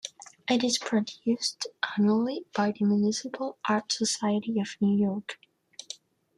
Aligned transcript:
It 0.49 0.63
is 0.63 0.79
produced 0.79 1.67
annually 1.95 2.43
by 2.55 2.71
the 2.71 2.85
Municipal 2.85 3.59
Art 3.69 3.91
Society 3.91 4.59
of 4.59 4.69
New 4.81 4.97
York. 4.97 5.37